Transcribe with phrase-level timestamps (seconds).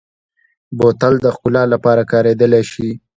[0.77, 2.89] بوتل د ښکلا لپاره کارېدلی شي.